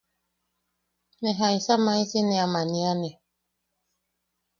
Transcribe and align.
¿Ne... 1.21 1.31
jaisa 1.39 1.75
maisi 1.85 2.19
ne 2.23 2.35
am 2.43 2.53
aniane? 2.61 3.09